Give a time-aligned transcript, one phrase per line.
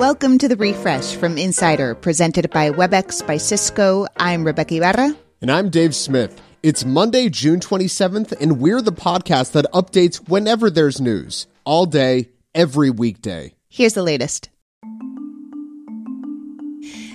[0.00, 4.06] Welcome to the refresh from Insider, presented by WebEx by Cisco.
[4.16, 5.14] I'm Rebeca Ibarra.
[5.42, 6.40] And I'm Dave Smith.
[6.62, 12.30] It's Monday, June 27th, and we're the podcast that updates whenever there's news, all day,
[12.54, 13.52] every weekday.
[13.68, 14.48] Here's the latest.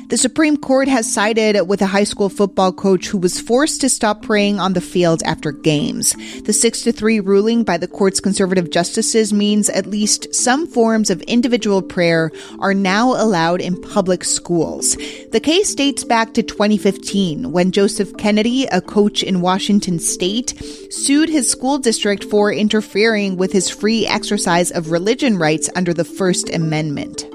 [0.08, 3.90] The Supreme Court has sided with a high school football coach who was forced to
[3.90, 6.16] stop praying on the field after games.
[6.44, 11.10] The 6 to 3 ruling by the court's conservative justices means at least some forms
[11.10, 14.96] of individual prayer are now allowed in public schools.
[15.32, 20.54] The case dates back to 2015 when Joseph Kennedy, a coach in Washington state,
[20.92, 26.06] sued his school district for interfering with his free exercise of religion rights under the
[26.06, 27.26] First Amendment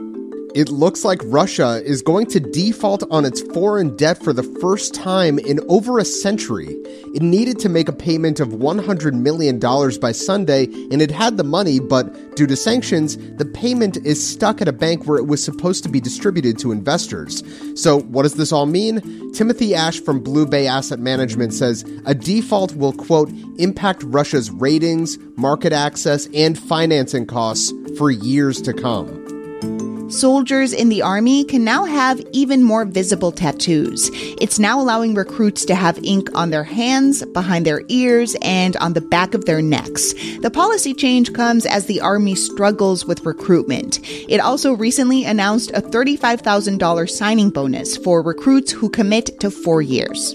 [0.55, 4.95] it looks like Russia is going to default on its foreign debt for the first
[4.95, 6.69] time in over a century.
[7.15, 11.45] It needed to make a payment of $100 million by Sunday, and it had the
[11.45, 15.43] money, but due to sanctions, the payment is stuck at a bank where it was
[15.43, 17.43] supposed to be distributed to investors.
[17.81, 19.33] So, what does this all mean?
[19.33, 25.19] Timothy Ash from Blue Bay Asset Management says a default will, quote, impact Russia's ratings,
[25.37, 29.40] market access, and financing costs for years to come.
[30.11, 34.11] Soldiers in the Army can now have even more visible tattoos.
[34.41, 38.95] It's now allowing recruits to have ink on their hands, behind their ears, and on
[38.95, 40.13] the back of their necks.
[40.41, 44.01] The policy change comes as the Army struggles with recruitment.
[44.29, 50.35] It also recently announced a $35,000 signing bonus for recruits who commit to four years.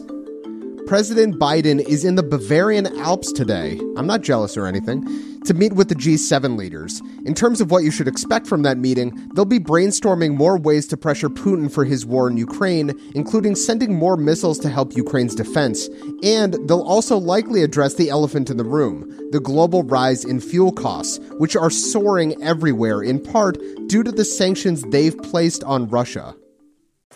[0.88, 3.78] President Biden is in the Bavarian Alps today.
[3.98, 5.35] I'm not jealous or anything.
[5.46, 7.04] To meet with the G7 leaders.
[7.24, 10.88] In terms of what you should expect from that meeting, they'll be brainstorming more ways
[10.88, 15.36] to pressure Putin for his war in Ukraine, including sending more missiles to help Ukraine's
[15.36, 15.88] defense.
[16.24, 20.72] And they'll also likely address the elephant in the room the global rise in fuel
[20.72, 26.36] costs, which are soaring everywhere, in part due to the sanctions they've placed on Russia.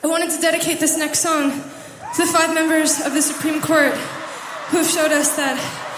[0.04, 3.94] I wanted to dedicate this next song to the five members of the Supreme Court
[4.70, 5.89] who have showed us that at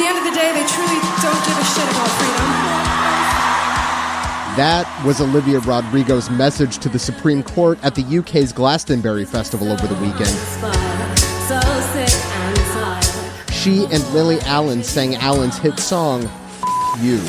[0.00, 2.50] the end of the day, they truly don't give a shit about freedom.
[4.56, 9.86] That was Olivia Rodrigo's message to the Supreme Court at the UK's Glastonbury Festival over
[9.86, 10.34] the weekend.
[13.52, 16.22] She and Lily Allen sang Allen's hit song,
[17.00, 17.20] You.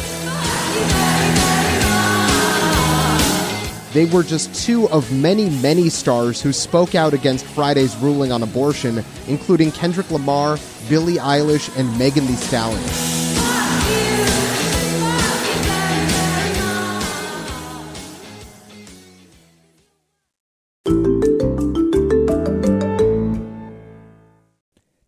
[3.93, 8.41] They were just two of many, many stars who spoke out against Friday's ruling on
[8.41, 10.57] abortion, including Kendrick Lamar,
[10.89, 12.81] Billie Eilish, and Megan Thee Stallion.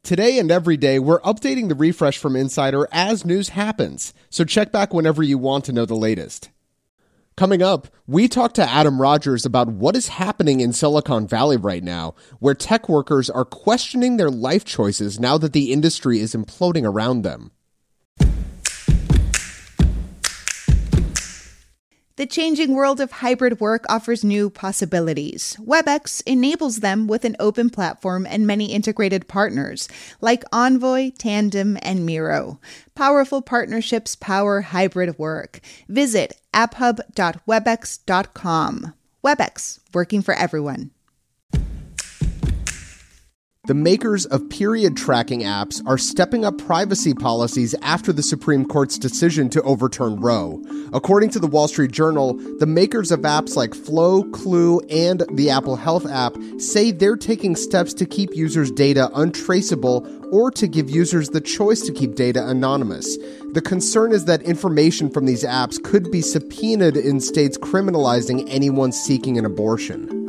[0.03, 4.71] Today and every day, we're updating the refresh from Insider as news happens, so check
[4.71, 6.51] back whenever you want to know the latest.
[7.35, 11.83] Coming up, we talk to Adam Rogers about what is happening in Silicon Valley right
[11.83, 16.85] now, where tech workers are questioning their life choices now that the industry is imploding
[16.85, 17.51] around them.
[22.15, 25.57] The changing world of hybrid work offers new possibilities.
[25.59, 29.89] WebEx enables them with an open platform and many integrated partners
[30.21, 32.59] like Envoy, Tandem, and Miro.
[32.93, 35.59] Powerful partnerships power hybrid work.
[35.89, 38.93] Visit apphub.webex.com.
[39.25, 40.91] WebEx, working for everyone.
[43.65, 48.97] The makers of period tracking apps are stepping up privacy policies after the Supreme Court's
[48.97, 50.61] decision to overturn Roe.
[50.91, 55.49] According to the Wall Street Journal, the makers of apps like Flow, Clue, and the
[55.49, 60.89] Apple Health app say they're taking steps to keep users' data untraceable or to give
[60.89, 63.17] users the choice to keep data anonymous.
[63.53, 68.91] The concern is that information from these apps could be subpoenaed in states criminalizing anyone
[68.91, 70.22] seeking an abortion.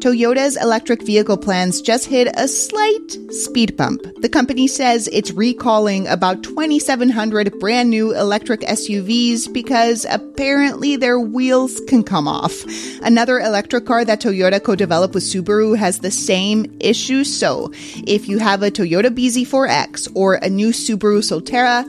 [0.00, 4.00] Toyota's electric vehicle plans just hit a slight speed bump.
[4.22, 11.82] The company says it's recalling about 2,700 brand new electric SUVs because apparently their wheels
[11.86, 12.64] can come off.
[13.02, 17.22] Another electric car that Toyota co developed with Subaru has the same issue.
[17.22, 17.70] So
[18.06, 21.84] if you have a Toyota BZ4X or a new Subaru Solterra,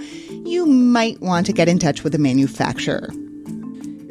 [0.45, 3.07] you might want to get in touch with the manufacturer.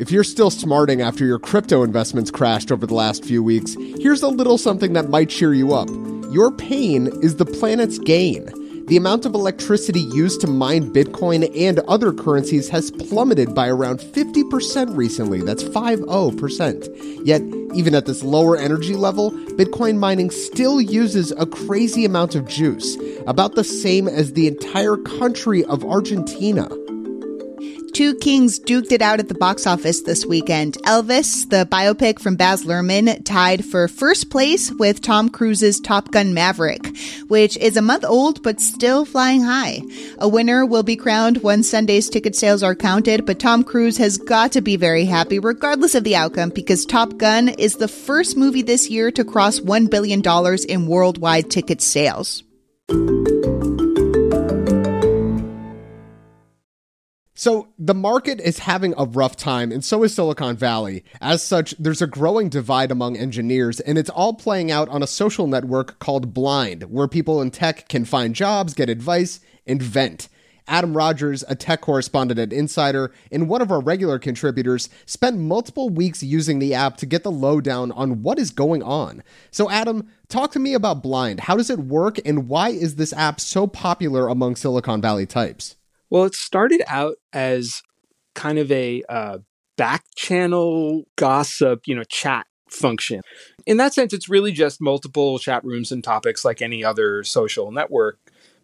[0.01, 4.23] If you're still smarting after your crypto investments crashed over the last few weeks, here's
[4.23, 5.91] a little something that might cheer you up.
[6.33, 8.47] Your pain is the planet's gain.
[8.87, 14.01] The amount of electricity used to mine Bitcoin and other currencies has plummeted by around
[14.01, 15.43] 50% recently.
[15.43, 17.27] That's 50%.
[17.27, 17.43] Yet,
[17.75, 22.97] even at this lower energy level, Bitcoin mining still uses a crazy amount of juice,
[23.27, 26.71] about the same as the entire country of Argentina.
[28.01, 30.79] Two Kings duked it out at the box office this weekend.
[30.85, 36.33] Elvis, the biopic from Baz Luhrmann, tied for first place with Tom Cruise's Top Gun
[36.33, 36.97] Maverick,
[37.29, 39.83] which is a month old but still flying high.
[40.17, 44.17] A winner will be crowned when Sunday's ticket sales are counted, but Tom Cruise has
[44.17, 48.35] got to be very happy regardless of the outcome because Top Gun is the first
[48.35, 50.23] movie this year to cross $1 billion
[50.71, 52.45] in worldwide ticket sales.
[57.41, 61.05] So the market is having a rough time, and so is Silicon Valley.
[61.23, 65.07] As such, there's a growing divide among engineers, and it's all playing out on a
[65.07, 70.29] social network called Blind, where people in tech can find jobs, get advice, and vent.
[70.69, 75.89] Adam Rogers, a tech correspondent at Insider, and one of our regular contributors, spent multiple
[75.89, 79.23] weeks using the app to get the lowdown on what is going on.
[79.51, 81.41] So, Adam, talk to me about Blind.
[81.41, 85.77] How does it work, and why is this app so popular among Silicon Valley types?
[86.11, 87.83] Well, it started out as
[88.35, 89.39] kind of a uh,
[89.77, 93.23] back channel gossip, you know, chat function.
[93.67, 97.71] In that sense, it's really just multiple chat rooms and topics like any other social
[97.71, 98.19] network.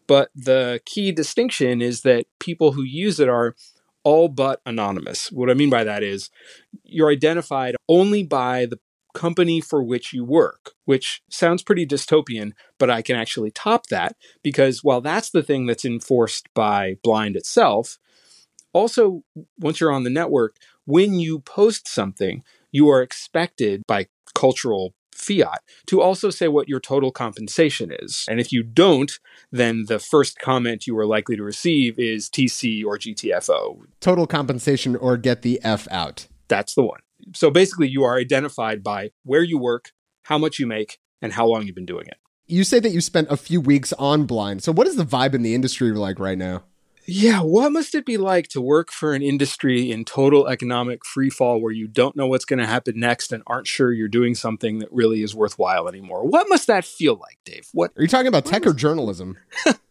[0.06, 3.56] But the key distinction is that people who use it are
[4.04, 5.32] all but anonymous.
[5.32, 6.31] What I mean by that is
[6.84, 8.78] you're identified only by the
[9.17, 14.15] company for which you work, which sounds pretty dystopian, but I can actually top that
[14.43, 17.99] because while that's the thing that's enforced by Blind itself,
[18.73, 19.23] also,
[19.59, 25.63] once you're on the network, when you post something, you are expected by cultural fiat
[25.87, 28.27] to also say what your total compensation is.
[28.29, 29.19] And if you don't,
[29.51, 33.79] then the first comment you are likely to receive is TC or GTFO.
[34.01, 36.29] Total compensation or get the F out.
[36.49, 37.01] That's the one
[37.34, 39.93] so basically, you are identified by where you work,
[40.23, 42.19] how much you make, and how long you've been doing it.
[42.46, 44.62] You say that you spent a few weeks on Blind.
[44.62, 46.62] So, what is the vibe in the industry like right now?
[47.08, 51.61] Yeah, what must it be like to work for an industry in total economic freefall
[51.61, 54.81] where you don't know what's going to happen next and aren't sure you're doing something
[54.81, 56.26] that really is worthwhile anymore?
[56.26, 57.69] What must that feel like, Dave?
[57.72, 58.44] What are you talking about?
[58.44, 59.38] Tech or journalism?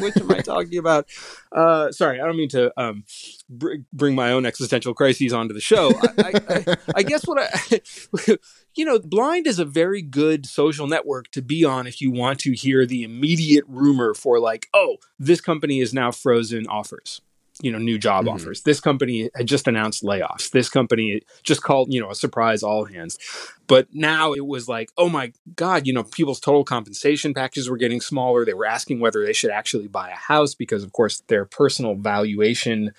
[0.00, 1.08] Which am I talking about?
[1.52, 3.04] Uh, sorry, I don't mean to um,
[3.48, 5.92] br- bring my own existential crises onto the show.
[6.18, 7.80] I, I, I, I guess what I,
[8.74, 12.40] you know, Blind is a very good social network to be on if you want
[12.40, 17.20] to hear the immediate rumor for like, oh, this company is now frozen offers
[17.60, 18.34] you know new job mm-hmm.
[18.34, 18.62] offers.
[18.62, 20.50] This company had just announced layoffs.
[20.50, 23.18] This company just called you know a surprise all hands.
[23.66, 27.76] But now it was like oh my god you know people's total compensation packages were
[27.76, 28.44] getting smaller.
[28.44, 31.94] They were asking whether they should actually buy a house because of course their personal
[31.94, 32.92] valuation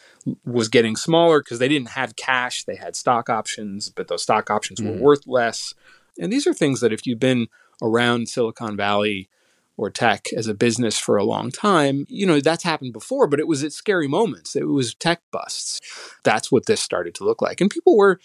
[0.46, 2.64] was getting smaller because they didn't have cash.
[2.64, 5.00] They had stock options but those stock options mm-hmm.
[5.00, 5.74] were worth less.
[6.20, 7.48] And these are things that if you've been
[7.82, 9.30] around silicon valley
[9.78, 13.40] or tech as a business for a long time, you know, that's happened before, but
[13.40, 14.56] it was at scary moments.
[14.56, 15.82] It was tech busts.
[16.24, 17.60] That's what this started to look like.
[17.60, 18.20] And people were,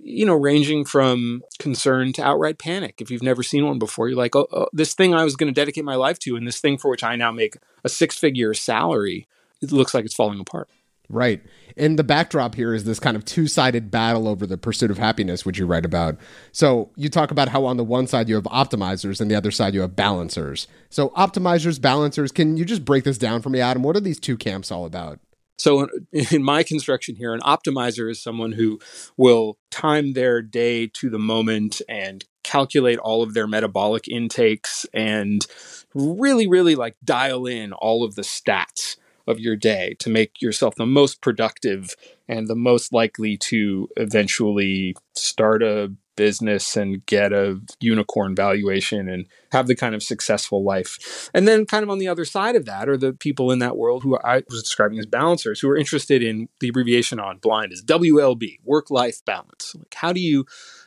[0.00, 3.00] you know, ranging from concern to outright panic.
[3.00, 5.52] If you've never seen one before, you're like, oh, oh this thing I was going
[5.52, 8.16] to dedicate my life to, and this thing for which I now make a six
[8.16, 9.26] figure salary,
[9.60, 10.68] it looks like it's falling apart.
[11.10, 11.42] Right.
[11.76, 14.98] And the backdrop here is this kind of two sided battle over the pursuit of
[14.98, 16.18] happiness, which you write about.
[16.52, 19.50] So you talk about how on the one side you have optimizers and the other
[19.50, 20.68] side you have balancers.
[20.90, 23.82] So, optimizers, balancers, can you just break this down for me, Adam?
[23.82, 25.18] What are these two camps all about?
[25.56, 28.78] So, in my construction here, an optimizer is someone who
[29.16, 35.46] will time their day to the moment and calculate all of their metabolic intakes and
[35.94, 38.96] really, really like dial in all of the stats
[39.28, 41.94] of your day to make yourself the most productive
[42.28, 49.26] and the most likely to eventually start a business and get a unicorn valuation and
[49.52, 51.30] have the kind of successful life.
[51.32, 53.76] And then, kind of on the other side of that, are the people in that
[53.76, 57.72] world who I was describing as balancers who are interested in the abbreviation on blind
[57.72, 59.76] is WLB, work life balance.
[59.78, 60.44] Like, how do you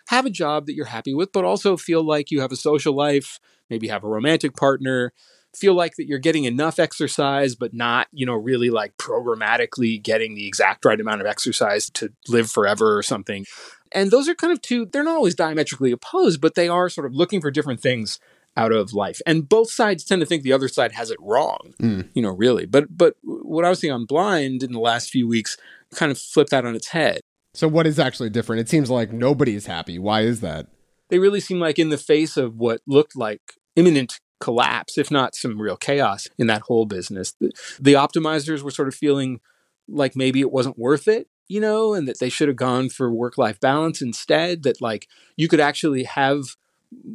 [0.08, 2.94] have a job that you're happy with, but also feel like you have a social
[2.94, 5.14] life, maybe have a romantic partner,
[5.55, 10.36] feel like that you're getting enough exercise but not you know really like programmatically getting
[10.36, 13.46] the exact right amount of exercise to live forever or something.
[13.93, 17.08] And those are kind of two they're not always diametrically opposed but they are sort
[17.08, 18.20] of looking for different things
[18.58, 19.22] out of life.
[19.25, 22.08] And both sides tend to think the other side has it wrong mm.
[22.13, 22.65] you know really.
[22.65, 25.58] But but what i was seeing on blind in the last few weeks
[25.93, 27.22] kind of flipped that on its head.
[27.53, 28.62] So what is actually different?
[28.62, 30.00] It seems like nobody's happy.
[30.00, 30.67] Why is that?
[31.10, 33.41] They really seem like in the face of what looked like
[33.75, 37.34] imminent collapse, if not some real chaos in that whole business.
[37.40, 39.40] The, the optimizers were sort of feeling
[39.88, 43.12] like maybe it wasn't worth it, you know, and that they should have gone for
[43.12, 44.64] work life balance instead.
[44.64, 45.08] That like
[45.38, 46.56] you could actually have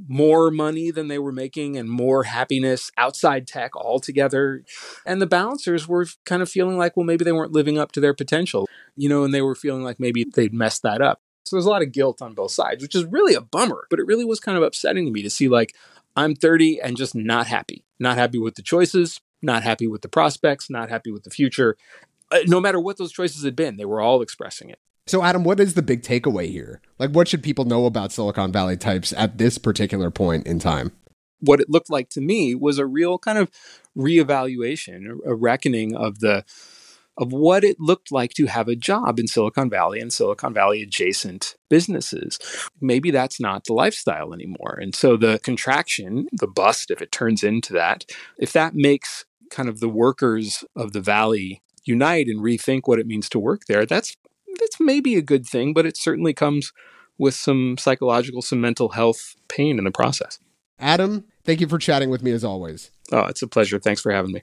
[0.09, 4.65] more money than they were making and more happiness outside tech altogether.
[5.05, 8.01] And the balancers were kind of feeling like, well, maybe they weren't living up to
[8.01, 8.67] their potential,
[8.97, 11.21] you know, and they were feeling like maybe they'd messed that up.
[11.45, 14.01] So there's a lot of guilt on both sides, which is really a bummer, but
[14.01, 15.75] it really was kind of upsetting to me to see like
[16.17, 20.09] I'm 30 and just not happy, not happy with the choices, not happy with the
[20.09, 21.77] prospects, not happy with the future.
[22.33, 24.79] Uh, no matter what those choices had been, they were all expressing it.
[25.07, 26.81] So, Adam, what is the big takeaway here?
[26.99, 30.91] Like, what should people know about Silicon Valley types at this particular point in time?
[31.39, 33.51] What it looked like to me was a real kind of
[33.97, 36.45] reevaluation, a reckoning of the
[37.19, 40.83] of what it looked like to have a job in Silicon Valley and Silicon Valley
[40.83, 42.39] adjacent businesses.
[42.81, 44.79] Maybe that's not the lifestyle anymore.
[44.81, 48.05] And so the contraction, the bust, if it turns into that,
[48.39, 53.07] if that makes kind of the workers of the Valley unite and rethink what it
[53.07, 54.17] means to work there, that's
[54.59, 56.73] that's maybe a good thing, but it certainly comes
[57.19, 60.39] with some psychological, some mental health pain in the process.
[60.79, 62.91] Adam, thank you for chatting with me as always.
[63.13, 63.79] Oh, it's a pleasure.
[63.79, 64.43] Thanks for having me.